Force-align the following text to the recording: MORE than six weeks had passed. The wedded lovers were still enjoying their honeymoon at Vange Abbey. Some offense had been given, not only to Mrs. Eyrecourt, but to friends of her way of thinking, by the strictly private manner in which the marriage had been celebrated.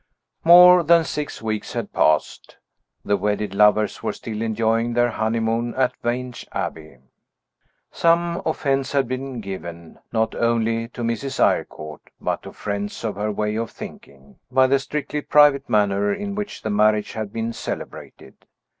MORE 0.43 0.81
than 0.81 1.03
six 1.03 1.43
weeks 1.43 1.73
had 1.73 1.93
passed. 1.93 2.57
The 3.05 3.15
wedded 3.17 3.53
lovers 3.53 4.01
were 4.01 4.13
still 4.13 4.41
enjoying 4.41 4.93
their 4.93 5.11
honeymoon 5.11 5.75
at 5.75 5.95
Vange 6.01 6.43
Abbey. 6.53 6.97
Some 7.91 8.41
offense 8.43 8.93
had 8.93 9.07
been 9.07 9.41
given, 9.41 9.99
not 10.11 10.33
only 10.33 10.87
to 10.87 11.03
Mrs. 11.03 11.39
Eyrecourt, 11.39 12.01
but 12.19 12.41
to 12.41 12.51
friends 12.51 13.03
of 13.03 13.13
her 13.13 13.31
way 13.31 13.55
of 13.55 13.69
thinking, 13.69 14.39
by 14.51 14.65
the 14.65 14.79
strictly 14.79 15.21
private 15.21 15.69
manner 15.69 16.11
in 16.11 16.33
which 16.33 16.63
the 16.63 16.71
marriage 16.71 17.13
had 17.13 17.31
been 17.31 17.53
celebrated. 17.53 18.47